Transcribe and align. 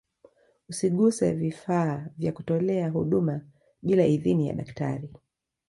usiguse 0.69 1.33
vifaa 1.33 2.05
vya 2.17 2.31
kutolea 2.31 2.89
huduma 2.89 3.41
bila 3.81 4.05
idhini 4.05 4.47
ya 4.47 4.53
daktari 4.53 5.09